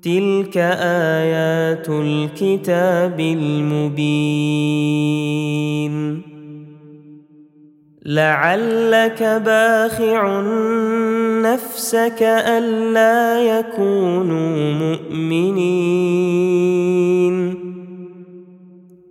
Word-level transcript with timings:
تلك 0.02 0.56
آيات 0.80 1.88
الكتاب 1.88 3.20
المبين. 3.20 4.54
لعلك 8.06 9.22
باخع 9.22 10.40
نفسك 11.44 12.22
ألا 12.22 13.42
يكونوا 13.42 14.72
مؤمنين. 14.72 16.54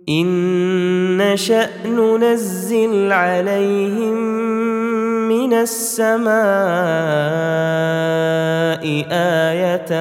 إن 0.08 0.26
نشأ 1.16 1.68
ننزل 1.86 3.12
عليهم 3.12 4.14
من 5.28 5.52
السماء 5.52 6.34
آية 9.10 9.92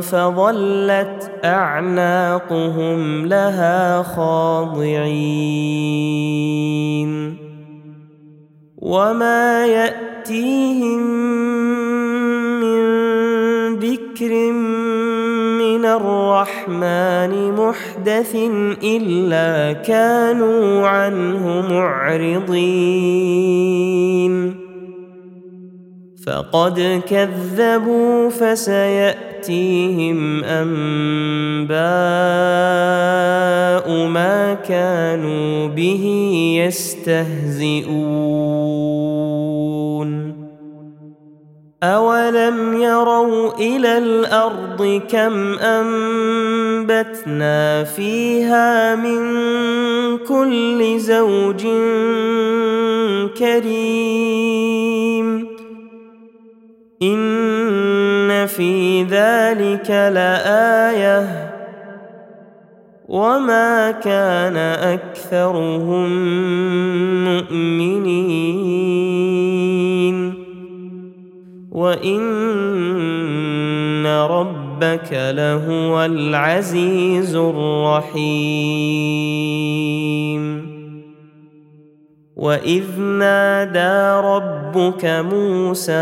فظلت 0.00 1.30
أعناقهم 1.44 3.26
لها 3.26 4.02
خاضعين. 4.02 5.50
وما 8.78 9.66
يأتيهم 9.66 11.49
ذكر 14.20 14.52
من 15.58 15.84
الرحمن 15.84 17.32
محدث 17.52 18.36
إلا 18.84 19.72
كانوا 19.72 20.88
عنه 20.88 21.64
معرضين 21.70 23.00
فقد 26.26 27.02
كذبوا 27.08 28.30
فسيأتيهم 28.30 30.18
أنباء 30.44 31.80
ما 34.06 34.54
كانوا 34.54 35.68
به 35.68 36.04
يستهزئون 36.66 38.30
أولم 41.82 42.29
يروا 42.74 43.54
إلى 43.54 43.98
الأرض 43.98 45.02
كم 45.10 45.58
أنبتنا 45.58 47.14
فيها 47.84 48.94
من 48.96 49.20
كل 50.18 50.98
زوج 50.98 51.66
كريم 53.38 54.80
إن 57.02 58.46
في 58.46 59.02
ذلك 59.02 59.90
لآية 59.90 61.50
وما 63.08 63.90
كان 63.90 64.56
أكثرهم 64.56 66.08
مؤمنين 67.24 68.69
وإن 71.80 72.30
ربك 74.06 75.12
لهو 75.12 76.04
العزيز 76.04 77.36
الرحيم 77.36 78.30
واذ 82.36 83.00
نادى 83.00 84.26
ربك 84.28 85.04
موسى 85.04 85.92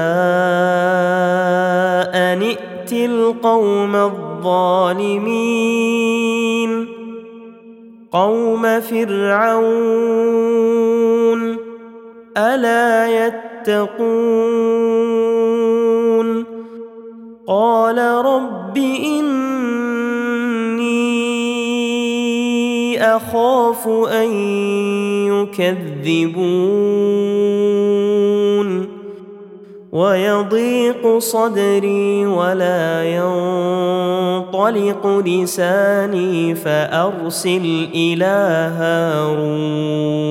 ان 2.15 2.43
ائت 2.43 2.93
القوم 2.93 3.97
الظالمين 3.97 5.38
قوم 8.12 8.81
فرعون 8.81 10.28
الا 12.37 13.27
يتقون 13.27 14.98
قال 17.49 17.99
رب 17.99 18.77
إني 18.77 19.39
أخاف 23.17 23.89
أن 23.89 24.33
يكذبون 25.27 26.69
ويضيق 29.93 31.19
صدري 31.19 32.27
ولا 32.27 33.05
ينطلق 34.45 35.07
لساني 35.27 36.55
فأرسل 36.55 37.89
إلى 37.95 38.71
هارون 38.79 40.29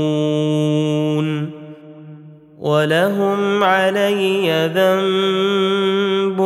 ولهم 2.59 3.63
علي 3.63 4.67
ذنب 4.75 6.39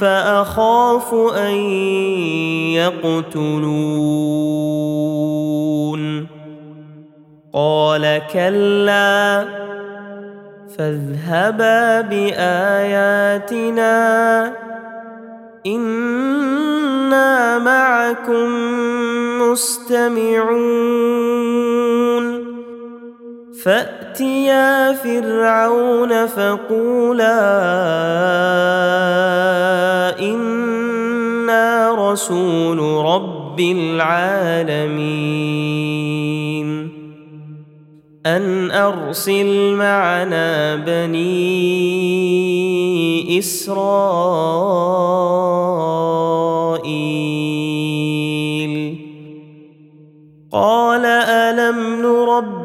فأخاف 0.00 1.14
أن 1.14 1.54
يقتلون. 2.74 4.34
قال 7.52 8.22
كلا 8.32 9.44
فاذهبا 10.78 12.00
بآياتنا 12.00 13.92
إنا 15.66 17.58
معكم 17.58 18.50
مستمعون. 19.42 20.74
فاتيا 23.64 24.92
فرعون 24.92 26.26
فقولا 26.26 27.40
أنا 30.20 31.94
رسول 32.12 32.78
رب 33.04 33.60
العالمين 33.60 34.94
ان 38.26 38.70
ارسل 38.70 39.74
معنا 39.74 40.76
بني 40.76 41.28
اسرائيل 43.38 44.74
قال 50.52 51.04
الم 51.06 52.02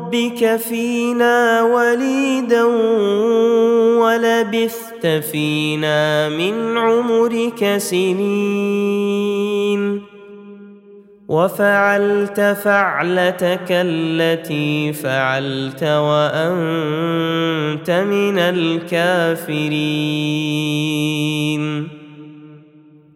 نربك 0.09 0.55
فينا 0.55 1.61
وليدا 1.61 2.63
ولبثت 4.01 5.07
فينا 5.31 6.29
من 6.29 6.77
عمرك 6.77 7.77
سنين. 7.77 9.21
وفعلت 11.27 12.57
فعلتك 12.63 13.67
التي 13.69 14.93
فعلت 14.93 15.83
وأنت 15.83 16.31
من 17.91 18.39
الكافرين. 18.39 19.69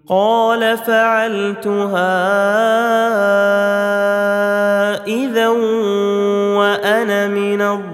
قال 0.10 0.78
فعلتها 0.78 2.14
إذا 5.08 5.48
وأنا 6.94 7.28
من 7.28 7.62
الضالين. 7.62 7.94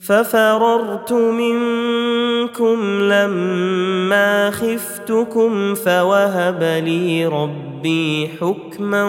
ففررت 0.00 1.12
منكم 1.12 3.00
لما 3.00 4.50
خفتكم 4.50 5.74
فوهب 5.74 6.62
لي 6.62 7.26
ربي 7.26 8.28
حكما 8.40 9.04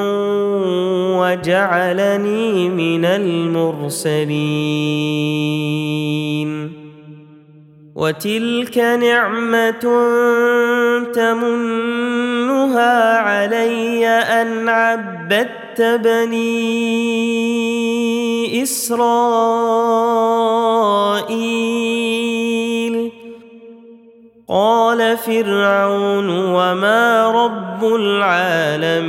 وجعلني 1.20 2.70
من 2.70 3.06
المرسلين. 3.06 4.28
وتلك 7.98 8.78
نعمة 8.78 9.84
تمنها 11.14 13.18
علي 13.18 14.08
أن 14.08 14.70
عبدت 14.70 15.82
بني 15.82 16.78
إسرائيل. 18.64 19.08
قال 24.50 25.18
فرعون 25.18 26.30
وما 26.30 27.32
رب 27.32 27.96
العالمين. 27.96 29.08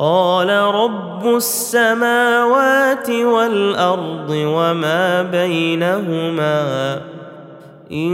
قال 0.00 0.48
رب 0.50 1.36
السماوات 1.36 3.10
والأرض 3.10 4.30
وما 4.30 5.22
بينهما 5.22 7.00
إن 7.92 8.10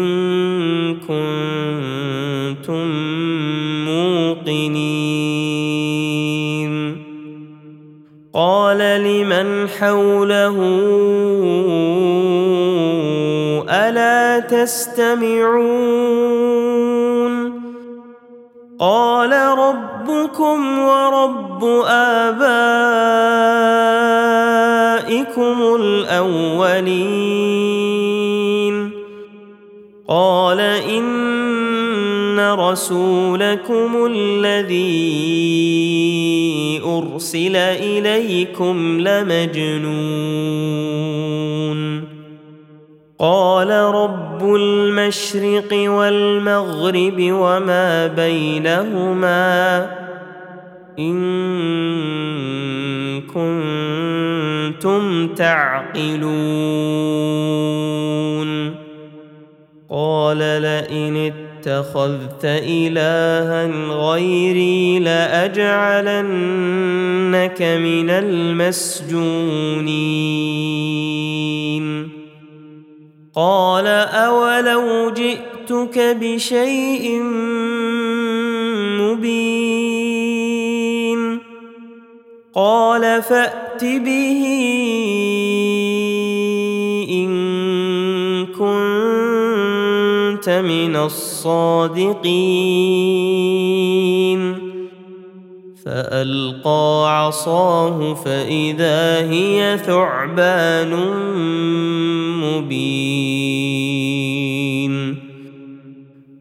كنتم 1.06 2.86
موقنين. 3.86 5.26
قال 8.34 8.78
لمن 8.78 9.68
حوله 9.68 10.56
ألا 13.70 14.40
تستمعون؟ 14.40 15.86
قال 18.78 19.32
ربكم 20.06 20.78
ورب 20.78 21.64
آبائكم 21.86 22.36
الأولين. 25.80 26.76
قال 30.08 30.60
إن 30.60 32.40
رسولكم 32.54 34.06
الذي 34.10 35.12
أرسل 36.84 37.56
إليكم 37.56 39.00
لمجنون. 39.00 39.96
قال 43.18 43.70
رب 43.70 44.54
المشرق 44.54 45.90
والمغرب 45.90 47.16
وما 47.18 48.06
بينهما 48.06 49.90
إن 50.98 51.16
كنتم 53.22 55.28
تعقلون. 55.34 56.26
قال 59.90 60.38
لئن 60.38 61.16
اتخذت 61.16 62.44
إلها 62.44 63.66
غيري 63.90 64.98
لأجعلنك 64.98 66.22
من 67.62 68.10
المسجونين. 68.10 69.36
قال 73.36 73.86
أولو 73.86 75.10
جئتك 75.10 76.16
بشيء 76.20 77.22
مبين 79.00 80.26
قال 82.54 83.22
فأت 83.22 83.84
به 83.84 84.42
إن 87.10 88.46
كنت 88.46 90.48
من 90.48 90.96
الصادقين 90.96 92.26
فألقى 95.84 97.18
عصاه 97.18 98.14
فإذا 98.14 99.30
هي 99.30 99.78
ثعبان 99.86 100.92
مبين 102.60 104.16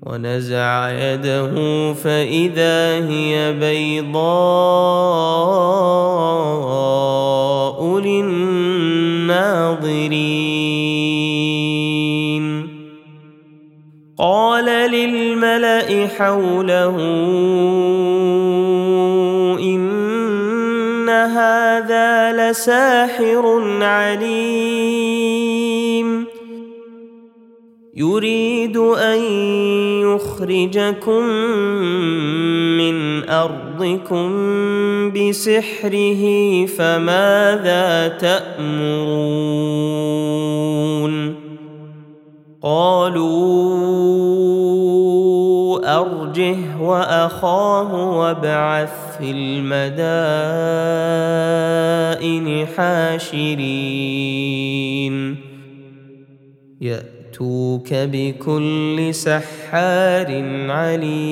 ونزع 0.06 0.90
يده 0.90 1.54
فإذا 1.94 3.10
هي 3.10 3.54
بيضاء 3.54 4.26
للناظرين. 8.00 8.86
قال 14.18 14.66
للملأ 14.66 16.08
حوله 16.08 16.98
إن 19.60 21.10
هذا 21.10 22.32
لساحر 22.52 23.44
عليم. 23.82 25.15
يريد 27.96 28.78
أن 28.78 29.20
يخرجكم 30.04 31.24
من 32.78 33.30
أرضكم 33.30 34.32
بسحره 35.12 36.24
فماذا 36.66 38.08
تأمرون؟ 38.08 39.56
قالوا 42.64 43.86
أرجه 46.00 46.82
وأخاه 46.82 48.18
وابعث 48.20 49.18
في 49.18 49.32
المدائن 49.32 49.86
حاشرين. 52.78 54.36
ياتوك 57.36 57.90
بكل 57.92 59.14
سحار 59.14 60.28
عليم. 60.70 61.26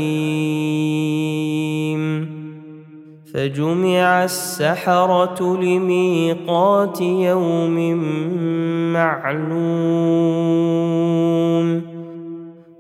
فجمع 3.33 4.23
السحرة 4.23 5.57
لميقات 5.61 7.01
يوم 7.01 7.97
معلوم. 8.93 9.53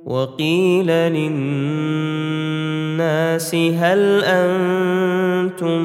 وقيل 0.05 0.87
للناس 0.87 1.55
هل 3.55 4.23
أنتم 4.23 5.83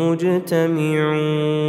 مجتمعون؟ 0.00 1.66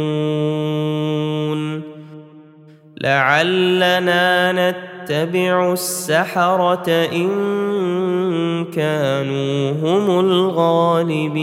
لعلنا 3.02 4.52
نتبع 4.52 5.72
السحرة 5.72 6.88
إن 7.12 8.64
كانوا 8.64 9.72
هم 9.72 10.20
الغالبين. 10.20 11.38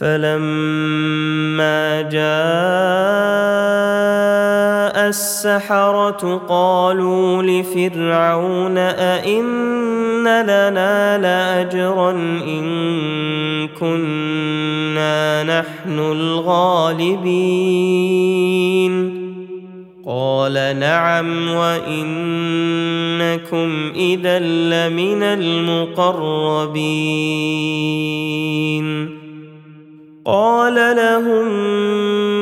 فلما 0.00 2.02
جاء 2.02 3.83
السحرة 5.14 6.42
قالوا 6.48 7.42
لفرعون 7.42 8.78
أئن 8.78 10.24
لنا 10.42 11.18
لأجرا 11.18 12.10
إن 12.46 12.64
كنا 13.68 15.42
نحن 15.42 15.98
الغالبين. 15.98 17.34
قال 20.06 20.76
نعم 20.80 21.48
وإنكم 21.48 22.12
إذا 23.96 24.38
لمن 24.38 25.22
المقربين. 25.22 26.44
قال 30.24 30.74
لهم 30.74 31.48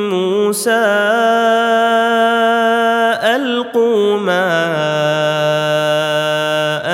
موسى 0.09 0.85
ألقوا 3.35 4.17
ما 4.17 4.47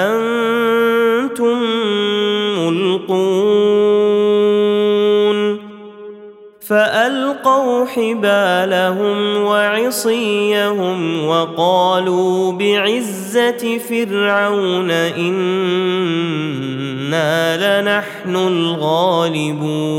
أنتم 0.09 1.57
ملقون. 2.57 3.89
فألقوا 6.69 7.85
حبالهم 7.85 9.43
وعصيهم 9.43 10.99
وقالوا 11.27 12.51
بعزة 12.51 13.77
فرعون 13.77 14.91
إنا 14.91 15.81
لنحن 17.81 18.35
الغالبون. 18.35 19.98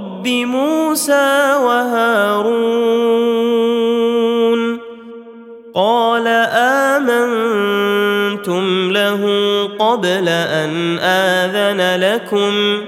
موسى 0.27 1.55
وهارون 1.63 3.21
قال 5.75 6.27
آمنتم 6.97 8.91
له 8.91 9.23
قبل 9.79 10.27
أن 10.29 10.99
آذن 10.99 12.01
لكم 12.01 12.81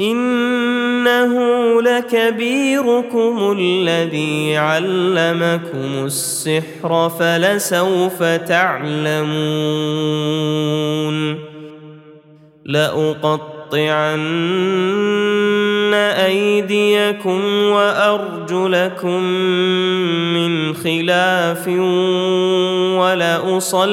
إنه 0.00 1.34
لكبيركم 1.82 3.56
الذي 3.58 4.56
علمكم 4.56 6.04
السحر 6.04 7.10
فلسوف 7.18 8.22
تعلمون 8.22 9.54
لأقطعن 13.72 15.94
أيديكم 15.94 17.62
وأرجلكم 17.62 19.22
من 20.34 20.74
خلاف 20.74 21.68
ولأصلبنكم 22.98 23.88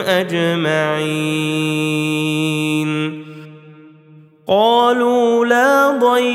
أجمعين. 0.00 1.66
قالوا 4.48 5.46
لا 5.46 5.98
ضير. 5.98 6.26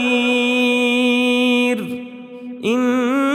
إنا 2.66 3.31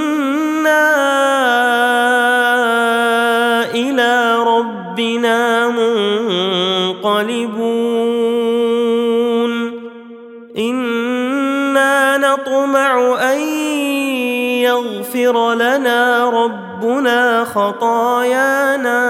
يغفر 15.17 15.55
لنا 15.55 16.31
ربنا 16.31 17.45
خطايانا 17.45 19.01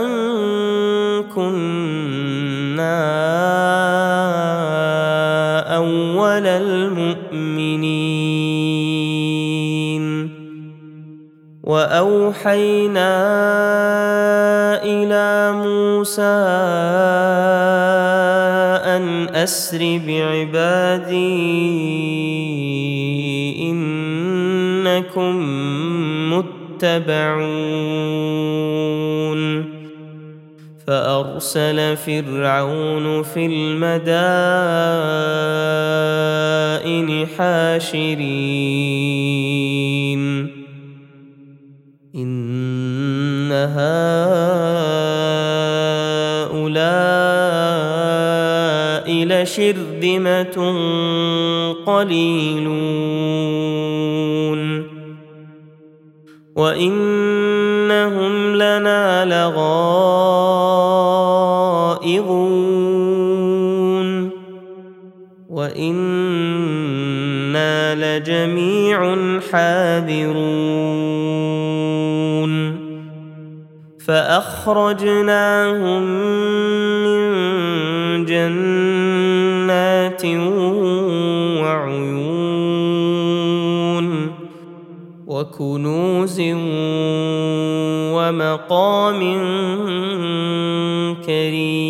أن 0.00 0.08
كنا 1.34 3.02
أول 5.76 6.46
المؤمنين. 6.46 8.02
وأوحينا 11.64 13.12
إلى 14.84 15.52
موسى 15.52 16.22
أن 18.96 19.28
أسر 19.34 20.00
بعبادي 20.06 22.21
إنكم 24.92 25.32
متبعون. 26.32 27.02
فأرسل 30.86 31.96
فرعون 31.96 33.22
في 33.22 33.46
المدائن 33.46 34.06
حاشرين. 37.38 38.22
إن 42.14 43.52
هؤلاء 43.52 44.12
لشرذمة 49.24 50.56
قليلون. 51.86 53.61
وإنهم 56.56 58.56
لنا 58.56 59.24
لغائظون 59.24 59.62
وإنا 65.50 65.94
لجميع 67.94 69.16
حاذرون 69.52 70.92
فأخرجناهم 74.06 76.02
من 77.04 77.22
جنات 78.24 80.24
وعيون 81.62 82.31
وكنوز 85.42 86.38
ومقام 88.14 89.20
كريم. 91.26 91.82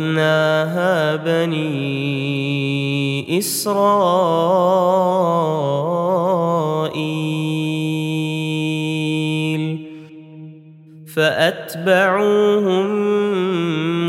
بني 1.16 1.78
إسرائيل. 3.38 4.46
فأتبعوهم 11.14 12.86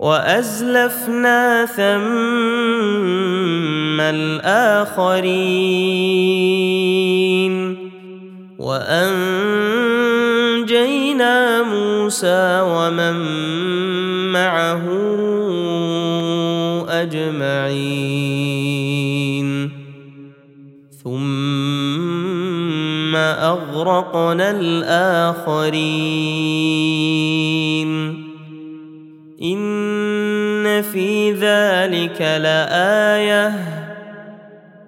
وأزلفنا 0.00 1.68
ثم 1.76 2.00
الآخرين. 4.00 5.20
وأنجينا 8.58 9.32
موسى 11.62 12.60
ومن 12.64 13.14
معه 14.32 14.82
أجمعين. 16.88 18.40
ثم 21.04 23.16
أغرقنا 23.16 24.50
الآخرين. 24.50 25.60
إن 29.42 30.82
في 30.82 31.32
ذلك 31.32 32.20
لآية 32.20 33.52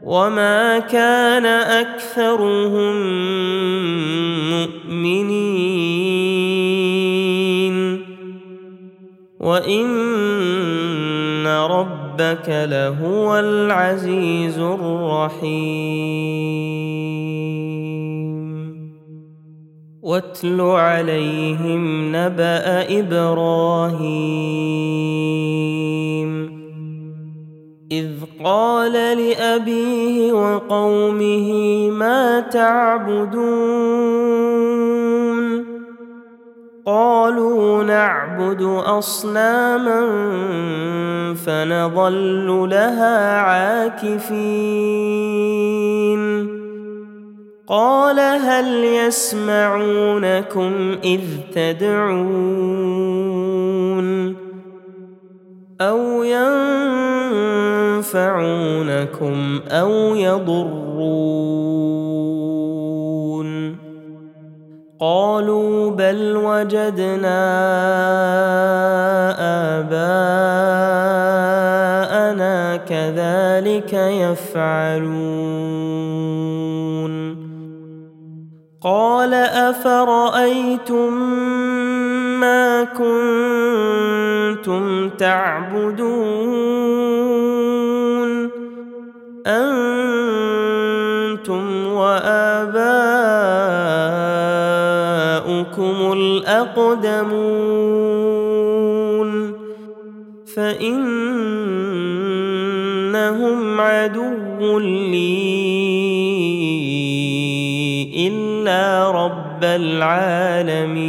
وما 0.02 0.78
كان 0.78 1.46
أكثرهم 1.46 2.96
مؤمنين 4.50 5.72
وإن 9.40 9.92
ربك 11.46 12.48
لهو 12.48 13.38
العزيز 13.38 14.58
الرحيم 14.58 16.12
واتل 20.02 20.60
عليهم 20.60 22.16
نبأ 22.16 22.98
إبراهيم. 23.00 24.32
إذ 27.92 28.10
قال 28.44 28.92
لأبيه 28.92 30.32
وقومه 30.32 31.52
ما 31.90 32.40
تعبدون؟ 32.40 33.42
قالوا 36.86 37.84
نعبد 37.84 38.62
أصناما 38.86 40.06
فنظل 41.34 42.68
لها 42.70 43.40
عاكفين. 43.40 44.52
قال 47.72 48.20
هل 48.20 48.84
يسمعونكم 48.84 50.72
إذ 51.04 51.20
تدعون 51.54 52.82
أو 55.80 56.22
ينفعونكم 58.02 59.60
أو 59.70 60.14
يضرون 60.14 61.12
قالوا 65.00 65.90
بل 65.90 66.36
وجدنا 66.36 67.42
آباءنا 69.80 70.76
كذلك 72.76 73.92
يفعلون 73.92 75.41
أفرأيتم 79.82 81.01
رب 109.62 109.64
العالمين. 109.64 111.02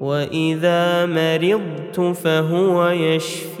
وإذا 0.00 1.06
مرضت 1.06 2.00
فهو 2.00 2.88
يشفين. 2.88 3.60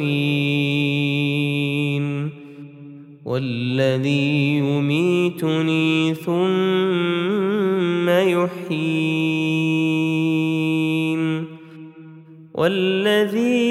والذي 3.30 4.58
يميتني 4.58 6.14
ثم 6.14 8.08
يحيين 8.08 8.80
والذي 12.54 13.70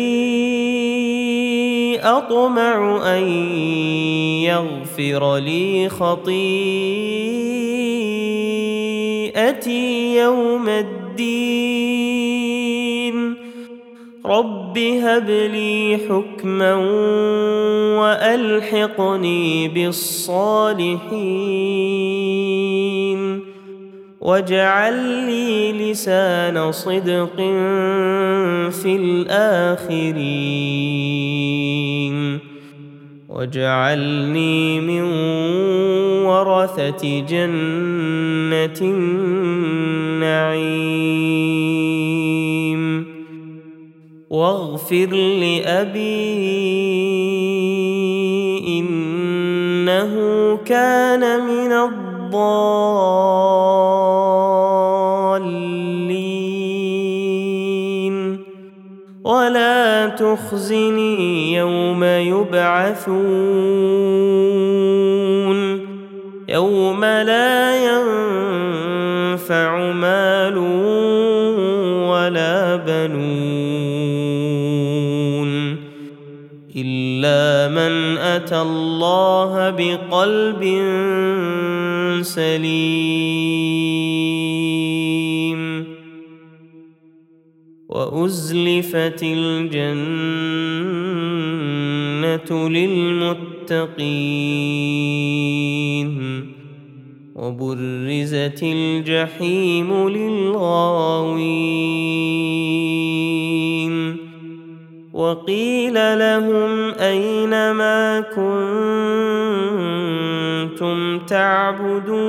أطمع 1.99 3.01
أن 3.17 3.23
يغفر 4.47 5.37
لي 5.37 5.89
خطيئتي 5.89 6.29
يوم 10.15 10.69
الدين 10.69 11.98
رب 14.29 14.77
هب 14.77 15.29
لي 15.29 15.99
حكما 16.09 16.75
والحقني 17.99 19.67
بالصالحين 19.67 21.09
واجعل 24.21 24.93
لي 25.25 25.91
لسان 25.91 26.71
صدق 26.71 27.35
في 28.71 28.95
الاخرين 28.95 30.19
واجعلني 33.29 34.81
من 34.81 35.01
ورثه 36.25 37.19
جنه 37.19 38.79
النعيم 38.81 40.59
واغفر 44.29 45.09
لأبي 45.15 46.29
إنه 48.79 50.13
كان 50.65 51.45
من 51.45 51.71
الضالين. 51.71 52.59
ولا 59.23 60.07
تخزني 60.07 61.53
يوم 61.53 62.03
يبعثون. 62.03 63.19
يوم 66.49 67.05
لا 67.05 67.75
ينفع 67.85 67.98
الله 78.53 79.69
بقلب 79.69 80.63
سليم 82.21 83.59
وازلفت 87.89 89.23
الجنه 89.23 89.89
للمتقين 92.69 94.09
وبرزت 97.35 98.63
الجحيم 98.63 100.09
للغاوين 100.09 101.79
وقيل 105.19 106.19
لهم 106.19 106.93
أين 106.93 107.71
ما 107.71 108.19
كنتم 110.79 111.19
تعبدون 111.19 112.19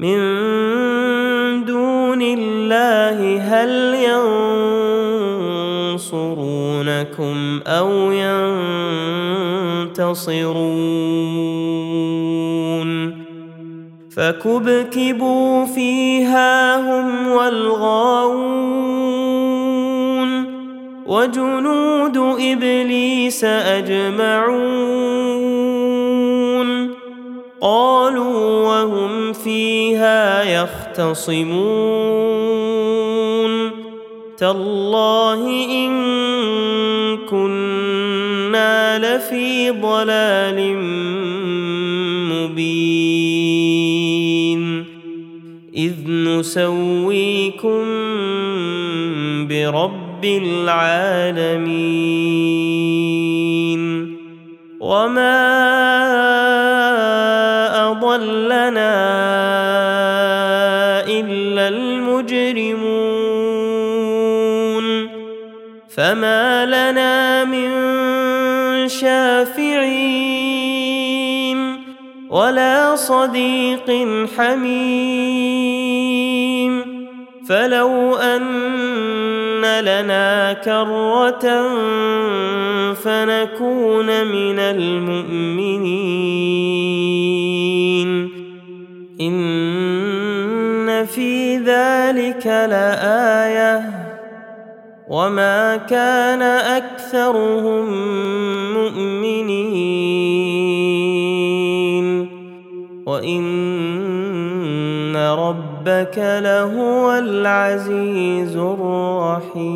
من 0.00 0.18
دون 1.64 2.22
الله 2.22 3.40
هل 3.40 3.94
ينصرونكم 5.94 7.60
أو 7.66 8.12
ينتصرون 8.12 8.66
فكبكبوا 14.16 15.64
فيها 15.64 16.80
هم 16.80 17.28
والغاوون 17.28 19.05
وجنود 21.06 22.16
إبليس 22.40 23.44
أجمعون 23.44 24.96
قالوا 27.60 28.66
وهم 28.66 29.32
فيها 29.32 30.42
يختصمون 30.42 31.56
تالله 34.38 35.42
إن 35.70 35.96
كنا 37.30 38.98
لفي 38.98 39.70
ضلال 39.70 40.76
مبين 42.32 43.46
إذ 45.76 45.94
نسويكم 46.10 47.84
برب 49.48 50.05
العالمين 50.24 51.96
وما 54.80 55.36
أضلنا 57.90 58.96
إلا 61.08 61.68
المجرمون 61.68 63.16
فما 65.96 66.66
لنا 66.66 67.44
من 67.44 67.68
شافعين 68.88 70.46
ولا 72.30 72.96
صديق 72.96 74.06
حميم 74.36 75.56
فلو 77.48 78.16
أن 78.16 78.42
لنا 79.80 80.52
كرة 80.52 81.46
فنكون 82.92 84.06
من 84.26 84.58
المؤمنين. 84.58 86.06
إن 89.20 91.06
في 91.06 91.56
ذلك 91.56 92.46
لآية. 92.46 93.82
وما 95.08 95.76
كان 95.76 96.42
أكثرهم 96.42 97.84
مؤمنين. 98.74 99.46
وإن 103.06 103.75
ربك 105.86 106.18
لهو 106.18 107.12
العزيز 107.12 108.56
الرحيم. 108.56 109.66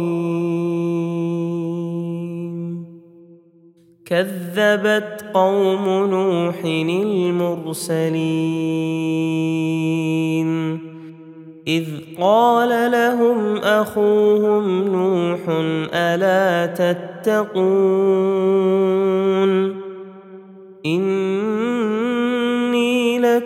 كذبت 4.04 5.24
قوم 5.34 5.88
نوح 6.10 6.64
المرسلين. 6.64 8.10
إذ 11.68 11.86
قال 12.20 12.92
لهم 12.92 13.56
أخوهم 13.56 14.84
نوح 14.84 15.40
ألا 15.94 16.66
تتقون؟ 16.66 17.60
اني 20.86 21.09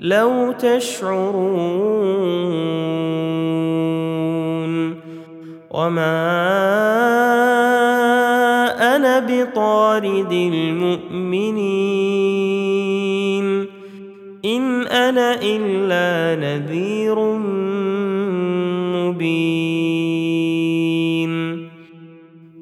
لو 0.00 0.52
تشعرون 0.52 1.90
وما 5.70 6.16
أنا 8.96 9.18
بطارد 9.18 10.32
المؤمنين 10.32 11.60
إن 14.44 14.86
أنا 14.86 15.38
إلا 15.42 16.40
نذير 16.40 17.20
مبين 18.96 20.10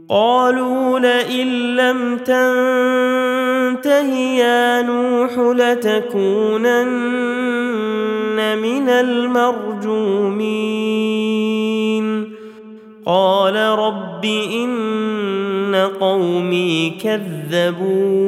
قالوا 0.09 0.99
لئن 0.99 1.77
لم 1.77 2.17
تنته 2.17 4.09
يا 4.17 4.78
نوح 5.19 5.39
لتكونن 5.39 6.59
من 8.59 8.89
المرجومين. 8.89 10.39
قال 13.07 13.57
رب 13.57 14.25
إن 14.55 15.89
قومي 16.01 16.93
كذبون. 17.03 18.19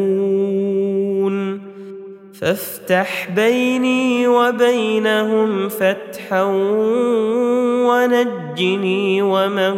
فافتح 2.40 3.30
بيني 3.36 4.28
وبينهم 4.28 5.68
فتحا 5.68 6.42
ونجني 7.86 9.22
ومن 9.22 9.76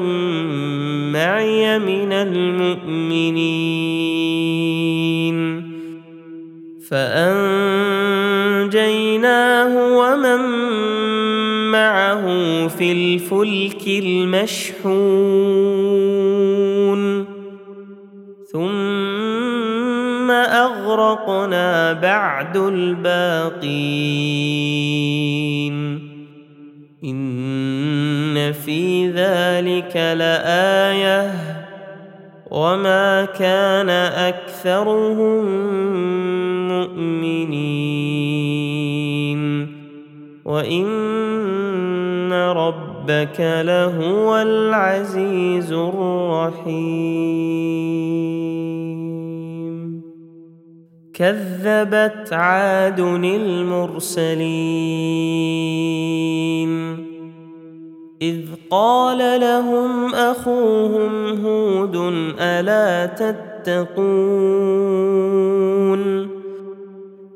معي 1.12 1.79
من 1.79 2.12
المؤمنين. 2.12 3.91
فأنجيناه 6.92 8.76
ومن 9.96 10.40
معه 11.70 12.24
في 12.68 12.92
الفلك 12.92 13.87
المشحون 13.88 14.83
ثم 18.52 20.31
أغرقنا 20.31 21.92
بعد 21.92 22.57
الباقين 22.57 23.62
إن 27.05 28.52
في 28.52 29.09
ذلك 29.11 29.96
لآية 29.96 31.33
وما 32.50 33.24
كان 33.24 33.90
أكثرهم 33.90 35.62
مؤمنين 36.96 38.62
وإن 40.44 42.33
ربك 42.33 43.40
لهو 43.40 44.37
العزيز 44.37 45.72
الرحيم. 45.72 46.72
كذبت 51.14 52.33
عاد 52.33 53.00
المرسلين. 53.24 54.42
إذ 58.22 58.38
قال 58.70 59.40
لهم 59.40 60.14
أخوهم 60.14 61.44
هود 61.44 61.96
ألا 62.38 63.07
تتقون؟ 63.07 63.52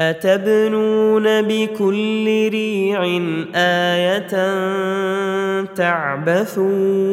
أتبنون 0.00 1.42
بكل 1.42 2.48
ريع 2.48 3.04
آية 3.54 4.54
تعبثون 5.64 7.12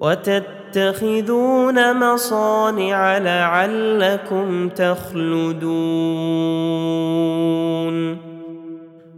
وتتخذون 0.00 2.00
مصانع 2.00 3.18
لعلكم 3.18 4.68
تخلدون 4.68 5.66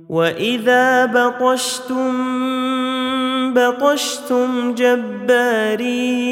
وإذا 0.09 1.07
بطشتم 1.07 2.15
بطشتم 3.55 4.75
جبارين 4.75 6.29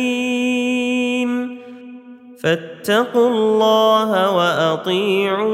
فاتقوا 2.46 3.28
الله 3.28 4.11
وأطيعون 4.37 5.46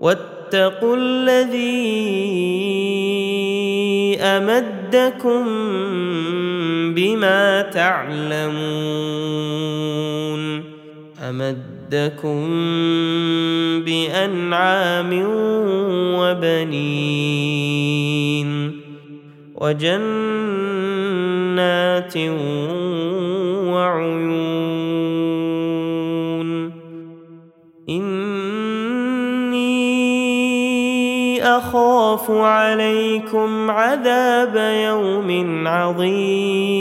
واتقوا 0.00 0.96
الذي 0.98 1.82
أمدكم 4.20 5.44
بما 6.94 7.62
تعلمون 7.62 8.62
أمدكم 11.22 12.48
بأنعام 13.84 15.10
وبنين 16.18 17.62
وجنات 19.54 20.42
وعيون 23.92 24.72
إني 27.88 29.72
أخاف 31.42 32.30
عليكم 32.30 33.70
عذاب 33.70 34.56
يوم 34.56 35.68
عظيم. 35.68 36.72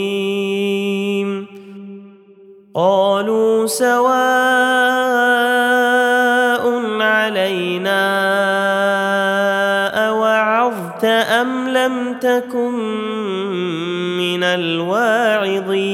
قالوا 2.76 3.67
سواء 3.67 4.12
علينا 7.02 8.02
أوعظت 10.08 11.06
أم 11.06 11.69
لم 11.69 12.13
تكن 12.21 12.74
من 14.17 14.43
الواعظين. 14.43 15.91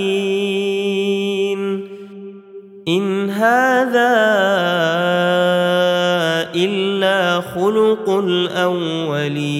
ان 2.87 3.29
هذا 3.29 4.17
الا 6.55 7.41
خلق 7.41 8.09
الاولين 8.09 9.57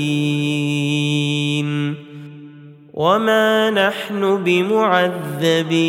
وما 2.94 3.70
نحن 3.70 4.44
بمعذبين 4.44 5.88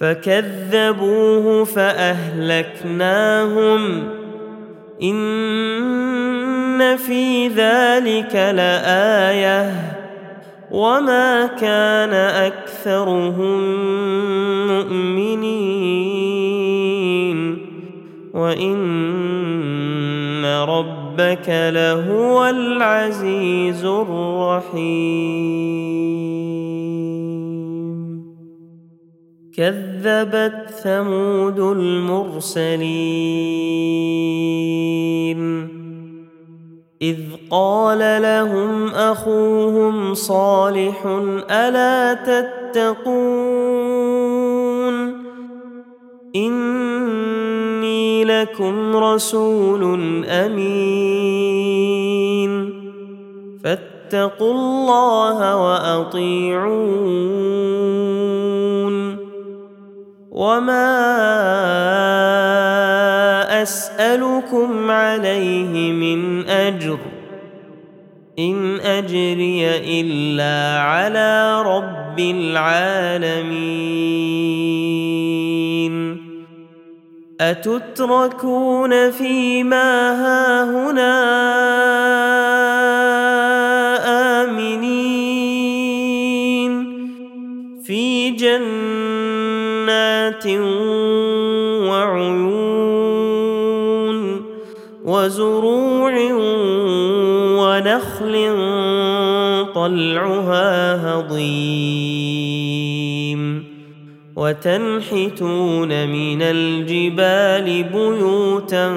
فكذبوه 0.00 1.64
فاهلكناهم 1.64 2.98
ان 5.02 6.96
في 6.96 7.48
ذلك 7.48 8.34
لايه 8.34 9.97
وما 10.70 11.46
كان 11.46 12.12
اكثرهم 12.12 13.60
مؤمنين 14.66 15.78
وان 18.34 18.84
ربك 20.44 21.48
لهو 21.48 22.46
العزيز 22.46 23.84
الرحيم 23.84 25.38
كذبت 29.56 30.70
ثمود 30.82 31.58
المرسلين 31.60 32.78
إذ 37.02 37.18
قال 37.50 38.22
لهم 38.22 38.88
أخوهم 38.88 40.14
صالح 40.14 41.06
ألا 41.50 42.14
تتقون؟ 42.14 43.18
إني 46.36 48.24
لكم 48.24 48.96
رسول 48.96 50.24
أمين. 50.26 51.68
فاتقوا 53.64 54.52
الله 54.52 55.56
وأطيعون. 55.56 57.18
وما 60.30 60.98
اسالكم 63.62 64.90
عليه 64.90 65.92
من 65.92 66.48
أجر. 66.48 66.98
إن 68.38 68.80
أجري 68.80 69.66
إلا 70.00 70.80
على 70.80 71.62
رب 71.62 72.20
العالمين. 72.20 73.48
أتتركون 77.40 79.10
فيما 79.10 80.10
هاهنا 80.12 81.14
آمنين؟ 84.44 85.48
في 87.86 88.30
جنات 88.30 88.58
وعيون 91.86 92.57
وزروع 95.08 96.14
ونخل 97.60 98.34
طلعها 99.74 100.70
هضيم 101.06 102.58
وتنحتون 104.36 106.08
من 106.08 106.42
الجبال 106.42 107.82
بيوتا 107.82 108.88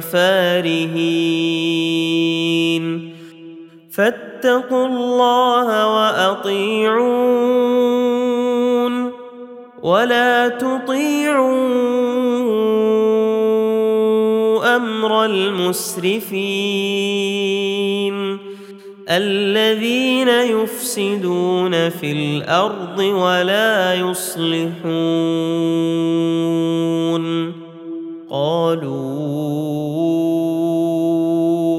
فارهين 0.00 1.40
فاتقوا 3.90 4.86
الله 4.86 5.96
وأطيعون 5.96 7.40
ولا 9.82 10.48
تطيعوا 10.48 12.09
أمر 14.76 15.24
المسرفين 15.24 16.70
الذين 19.10 20.28
يفسدون 20.28 21.88
في 21.88 22.12
الأرض 22.12 22.98
ولا 22.98 23.94
يصلحون 23.94 24.80
قالوا 28.30 29.40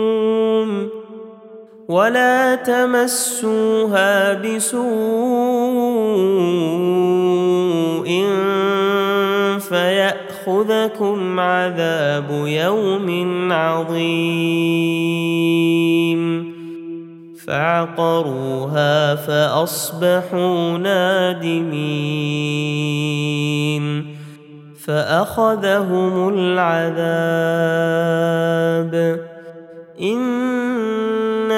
ولا 1.91 2.55
تمسوها 2.55 4.33
بسوء 4.33 4.81
ياخذكم 10.51 11.39
عذاب 11.39 12.29
يوم 12.47 13.07
عظيم. 13.51 14.51
فعقروها 17.47 19.15
فأصبحوا 19.15 20.77
نادمين. 20.77 21.81
فأخذهم 24.85 26.29
العذاب. 26.29 26.91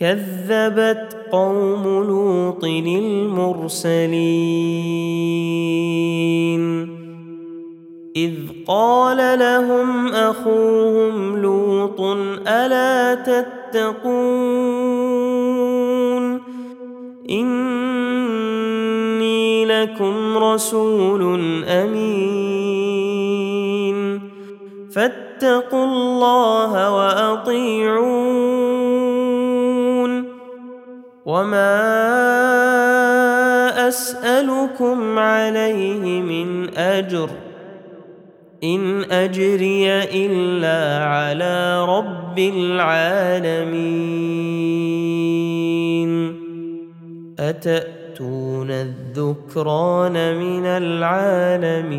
كذبت 0.00 1.16
قوم 1.32 1.84
لوط 1.84 2.64
المرسلين. 2.64 4.08
إذ 8.16 8.34
قال 8.66 9.38
لهم 9.38 10.08
أخوهم 10.08 11.36
لوط 11.42 12.00
ألا 12.48 13.14
تتقون؟ 13.14 14.18
إني 17.30 18.34
لكم 19.64 20.38
رسول 20.38 21.22
أمين. 21.64 23.08
فاتقوا 24.92 25.84
الله 25.84 26.94
وأطيعون 26.94 28.17
وما 31.38 31.88
أسألكم 33.88 35.18
عليه 35.18 36.20
من 36.22 36.78
أجر 36.78 37.28
ۖ 37.28 37.30
ان 38.64 39.04
اجري 39.10 39.88
الا 40.02 41.04
على 41.04 41.84
رب 41.84 42.38
العالمين 42.38 43.68
اتاتون 47.38 48.70
الذكران 48.70 50.36
من 50.36 50.66
العالمين 50.66 51.98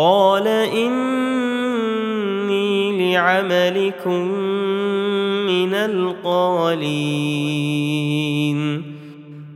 قال 0.00 0.48
إني 0.48 1.12
لعملكم 3.14 4.24
من 5.46 5.74
القالين. 5.74 6.80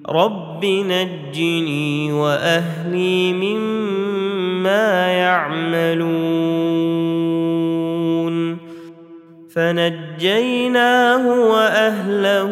رب 0.08 0.64
نجني 0.64 2.12
وأهلي 2.12 3.32
مما 3.32 5.06
يعملون. 5.06 6.14
فنجيناه 9.54 11.28
وأهله 11.50 12.50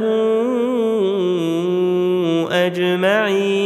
أجمعين. 2.52 3.61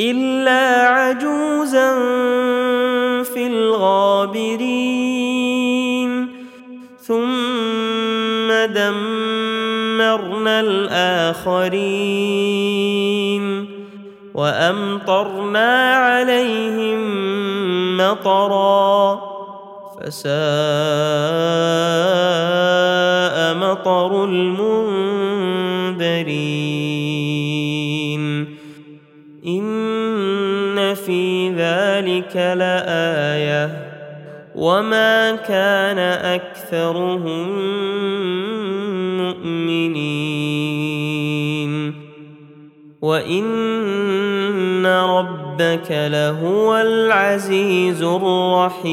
إلا 0.00 0.88
عجوزا 0.88 1.94
في 3.22 3.46
الغابرين. 3.46 4.90
ثم 7.00 8.52
دمرنا 8.74 10.60
الآخرين. 10.60 11.80
وأمطرنا 14.34 15.94
عليهم 15.94 17.00
مطرا. 17.96 19.20
فساء 20.00 20.34
مطر 23.54 24.24
المنذرين. 24.24 26.69
ذلك 32.30 32.36
لآية 32.36 33.90
وما 34.54 35.36
كان 35.36 35.98
أكثرهم 35.98 37.48
مؤمنين 39.18 40.10
وإن 43.02 44.86
ربك 44.86 45.90
لهو 45.90 46.76
العزيز 46.76 48.02
الرحيم. 48.02 48.90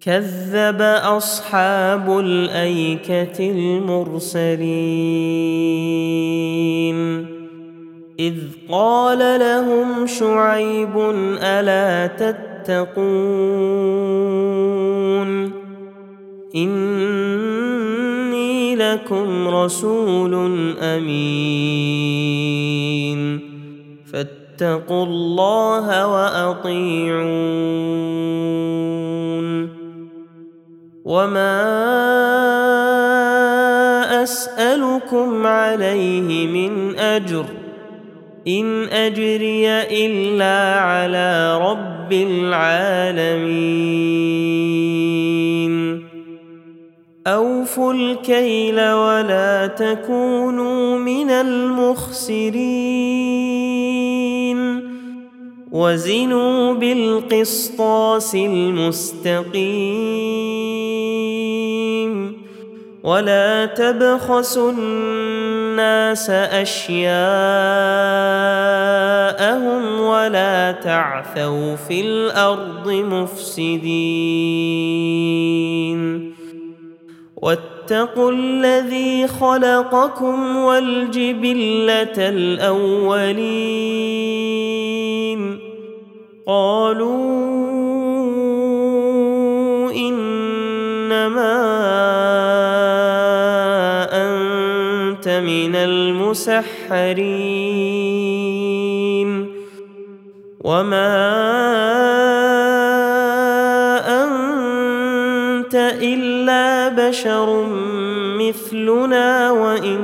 كذب 0.00 0.82
أصحاب 1.02 2.18
الأيكة 2.18 3.50
المرسلين. 3.50 4.58
إذ 8.20 8.34
قال 8.70 9.40
لهم 9.40 10.06
شعيب 10.06 10.98
ألا 11.42 12.06
تتقون 12.06 12.88
إني 16.54 18.76
لكم 18.76 19.48
رسول 19.48 20.34
أمين 20.80 22.28
فاتقوا 24.12 25.04
الله 25.04 26.06
وأطيعون 26.06 27.28
وما 31.04 31.58
أسألكم 34.22 35.46
عليه 35.46 36.46
من 36.46 36.98
أجر 36.98 37.44
إن 38.48 38.84
أجري 38.84 39.68
إلا 40.06 40.80
على 40.80 41.58
رب 41.62 42.12
العالمين. 42.12 43.28
أوفوا 47.26 47.92
الكيل 47.92 48.74
ولا 48.74 49.66
تكونوا 49.66 50.98
من 50.98 51.30
المخسرين. 51.30 52.58
وزنوا 55.72 56.74
بالقسطاس 56.74 58.34
المستقيم. 58.34 59.68
ولا 63.04 63.66
تبخسوا 63.66 64.72
الناس 65.78 66.30
أشياءهم 66.30 67.10
ولا 70.00 70.72
تعثوا 70.72 71.76
في 71.76 72.00
الأرض 72.00 72.90
مفسدين. 72.90 73.78
واتقوا 77.36 78.32
الذي 78.32 79.26
خلقكم 79.26 80.56
والجبلة 80.56 82.18
الأولين. 82.18 83.58
قالوا 86.46 87.48
إنما 89.92 91.54
من 95.48 95.74
المسحرين. 95.76 96.88
وما 100.60 101.08
انت 104.24 105.74
الا 106.02 106.88
بشر 106.88 107.66
مثلنا 108.38 109.50
وان 109.50 110.00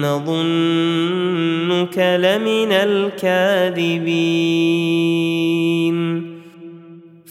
نظنك 0.00 1.98
لمن 1.98 2.72
الكاذبين. 2.72 4.18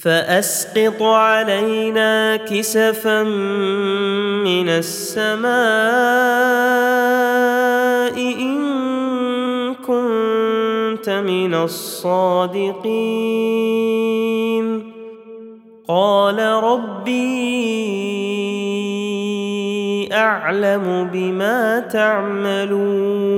فأسقط 0.07 1.03
علينا 1.03 2.35
كسفا 2.35 3.23
من 4.43 4.69
السماء 4.69 5.51
إن 8.17 9.73
كنت 9.75 11.09
من 11.09 11.53
الصادقين. 11.53 12.87
قال 15.87 16.39
ربي 16.39 17.67
أعلم 20.13 21.09
بما 21.13 21.79
تعملون. 21.79 23.37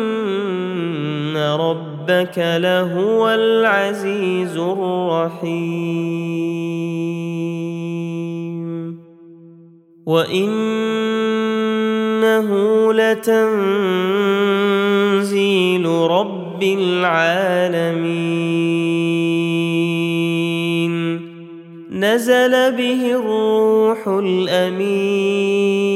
ربك 2.11 2.37
لهو 2.37 3.29
العزيز 3.29 4.57
الرحيم. 4.57 5.51
وإنه 10.05 10.53
لتنزيل 12.93 13.45
رب 15.85 16.63
العالمين. 16.63 17.71
نزل 21.91 22.71
به 22.71 23.15
الروح 23.15 24.07
الأمين. 24.07 25.90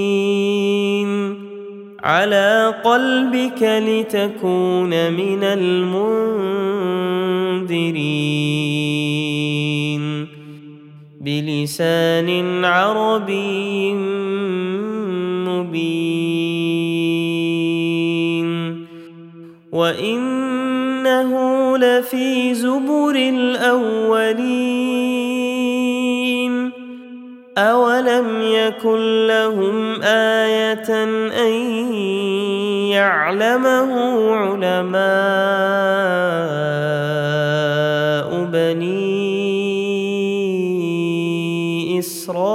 على 2.06 2.74
قلبك 2.84 3.62
لتكون 3.62 5.14
من 5.14 5.44
المنذرين. 5.44 6.76
بلسان 11.22 12.66
عربي 12.66 13.94
مبين. 15.48 16.06
وإنه 19.72 21.32
لفي 21.78 22.54
زبر 22.54 23.16
الأولين. 23.16 24.75
اولم 27.58 28.42
يكن 28.42 29.28
لهم 29.28 30.02
إيه 30.02 31.04
ان 31.04 31.54
يعلمه 32.92 34.32
علماء 34.36 34.96
بني 38.52 39.20
اسرائيل 42.00 42.46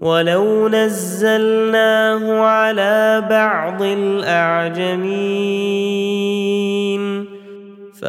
ولو 0.00 0.68
نزلناه 0.68 1.59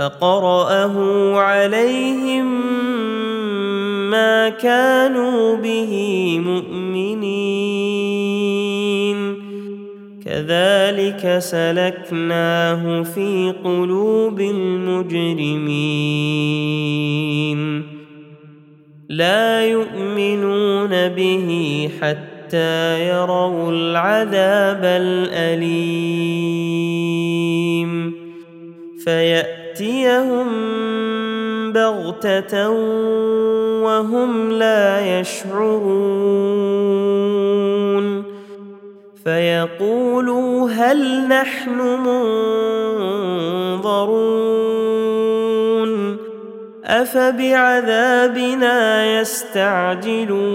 فقرأه 0.01 0.95
عليهم 1.37 2.45
ما 4.09 4.49
كانوا 4.49 5.55
به 5.55 5.93
مؤمنين. 6.45 7.11
كذلك 10.25 11.37
سلكناه 11.39 13.03
في 13.03 13.53
قلوب 13.63 14.41
المجرمين. 14.41 15.61
لا 19.09 19.65
يؤمنون 19.65 21.07
به 21.09 21.89
حتى 22.01 23.07
يروا 23.07 23.71
العذاب 23.71 24.83
الأليم. 24.83 26.11
فياتيهم 29.81 31.73
بغتة 31.73 32.69
وهم 33.81 34.51
لا 34.51 35.19
يشعرون. 35.19 36.21
فيقولوا 39.23 40.69
هل 40.69 41.27
نحن 41.27 41.79
منظرون؟ 43.79 44.11
أفبعذابنا 46.85 48.25
يستعجلون؟ 49.19 50.51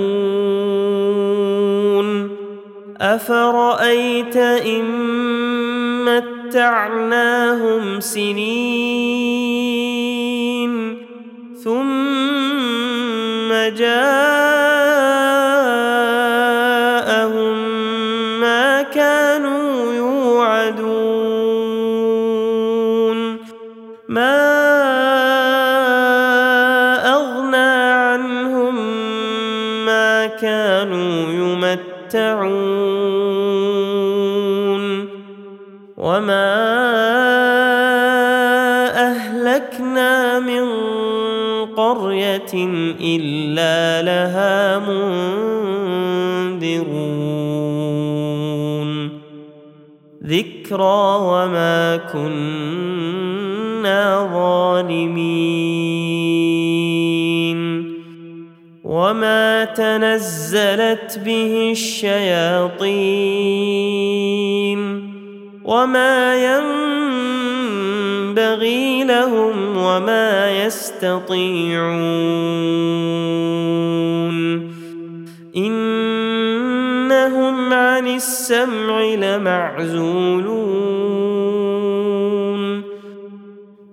أفرأيت 3.01 4.37
إن 4.37 5.07
متعناهم 6.57 8.01
سنين 8.01 8.57
ثم 11.65 13.53
جاءهم 13.77 14.76
قريه 42.55 42.95
إلا 43.01 44.03
لها 44.03 44.79
منذرون. 44.79 44.97
ذكرى 50.25 51.19
وما 51.21 51.97
كنا 52.13 54.29
ظالمين. 54.33 55.97
وما 58.85 59.65
تنزلت 59.65 61.21
به 61.25 61.71
الشياطين. 61.71 62.97
وما 65.65 66.37
ينبغي 68.31 69.05
لهم 69.05 69.66
وما 69.97 70.67
يستطيعون. 70.67 71.97
إنهم 75.57 77.69
السمع 78.07 79.01
لمعزولون. 79.01 80.77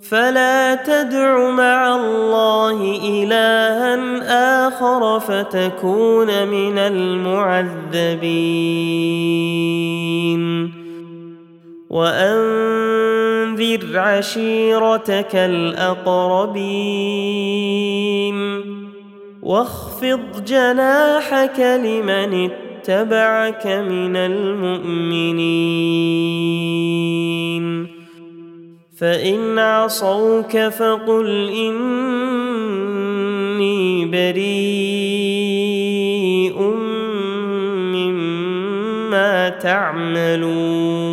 فلا 0.09 0.75
تدع 0.75 1.49
مع 1.49 1.95
الله 1.95 2.99
إلها 3.03 4.67
آخر 4.67 5.19
فتكون 5.19 6.47
من 6.47 6.77
المعذبين. 6.77 9.32
وانذر 13.84 13.99
عشيرتك 13.99 15.36
الأقربين 15.36 16.53
واخفض 19.41 20.45
جناحك 20.45 21.59
لمن 21.59 22.49
اتبعك 22.49 23.67
من 23.67 24.15
المؤمنين 24.15 25.43
فإن 28.97 29.59
عصوك 29.59 30.57
فقل 30.57 31.49
إني 31.49 32.95
بريء 34.05 34.53
مما 37.93 39.49
تعملون 39.49 41.12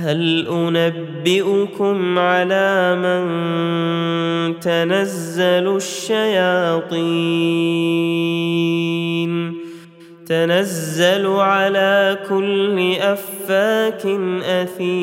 هل 0.00 0.46
أنبئكم 0.48 2.18
على 2.18 2.96
من 2.96 4.60
تنزل 4.60 5.76
الشياطين؟ 5.76 6.98
تنزل 10.26 11.26
على 11.26 12.18
كل 12.28 12.94
أفاك 13.00 14.06
أثيم. 14.44 14.98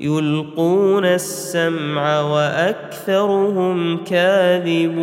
يلقون 0.00 1.04
السمع 1.04 2.20
وأكثرهم 2.20 4.04
كاذبون. 4.04 5.02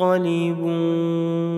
منقلبون 0.00 1.53